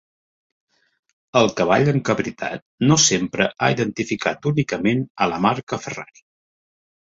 [1.41, 6.27] El cavall encabritat no sempre ha identificat únicament a la marca Ferrari.